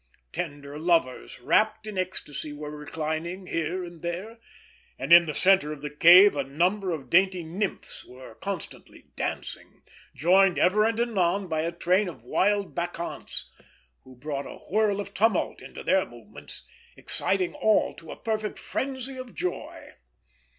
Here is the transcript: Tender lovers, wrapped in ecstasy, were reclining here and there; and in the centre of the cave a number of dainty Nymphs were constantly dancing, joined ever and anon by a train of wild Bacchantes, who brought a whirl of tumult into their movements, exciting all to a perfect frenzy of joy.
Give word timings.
Tender 0.31 0.79
lovers, 0.79 1.39
wrapped 1.41 1.85
in 1.85 1.95
ecstasy, 1.95 2.51
were 2.53 2.71
reclining 2.75 3.45
here 3.45 3.83
and 3.83 4.01
there; 4.01 4.39
and 4.97 5.13
in 5.13 5.27
the 5.27 5.35
centre 5.35 5.71
of 5.71 5.81
the 5.83 5.91
cave 5.91 6.35
a 6.35 6.43
number 6.43 6.89
of 6.89 7.11
dainty 7.11 7.43
Nymphs 7.43 8.03
were 8.03 8.33
constantly 8.33 9.11
dancing, 9.15 9.83
joined 10.15 10.57
ever 10.57 10.83
and 10.85 10.99
anon 10.99 11.45
by 11.47 11.61
a 11.61 11.71
train 11.71 12.09
of 12.09 12.23
wild 12.25 12.73
Bacchantes, 12.73 13.45
who 14.03 14.15
brought 14.15 14.47
a 14.47 14.57
whirl 14.71 14.99
of 14.99 15.13
tumult 15.13 15.61
into 15.61 15.83
their 15.83 16.07
movements, 16.07 16.63
exciting 16.97 17.53
all 17.53 17.93
to 17.93 18.09
a 18.09 18.17
perfect 18.19 18.57
frenzy 18.57 19.17
of 19.17 19.35
joy. 19.35 19.91